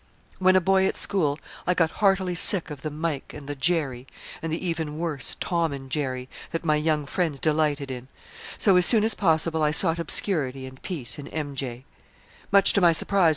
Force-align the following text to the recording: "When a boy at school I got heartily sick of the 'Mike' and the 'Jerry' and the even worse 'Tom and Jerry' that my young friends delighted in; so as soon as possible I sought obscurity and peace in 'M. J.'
"When 0.39 0.55
a 0.55 0.61
boy 0.61 0.87
at 0.87 0.95
school 0.95 1.37
I 1.67 1.75
got 1.75 1.91
heartily 2.01 2.33
sick 2.33 2.71
of 2.71 2.81
the 2.81 2.89
'Mike' 2.89 3.35
and 3.35 3.45
the 3.45 3.53
'Jerry' 3.53 4.07
and 4.41 4.51
the 4.51 4.65
even 4.65 4.97
worse 4.97 5.37
'Tom 5.39 5.71
and 5.71 5.91
Jerry' 5.91 6.27
that 6.51 6.65
my 6.65 6.75
young 6.75 7.05
friends 7.05 7.39
delighted 7.39 7.91
in; 7.91 8.07
so 8.57 8.77
as 8.77 8.85
soon 8.87 9.03
as 9.03 9.13
possible 9.13 9.61
I 9.61 9.69
sought 9.69 9.99
obscurity 9.99 10.65
and 10.65 10.81
peace 10.81 11.19
in 11.19 11.27
'M. 11.27 11.53
J.' 11.53 11.85